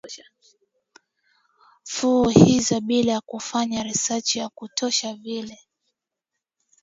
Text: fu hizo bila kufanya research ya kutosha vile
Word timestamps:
fu 1.93 2.29
hizo 2.29 2.81
bila 2.81 3.21
kufanya 3.21 3.83
research 3.83 4.35
ya 4.35 4.49
kutosha 4.49 5.13
vile 5.13 5.59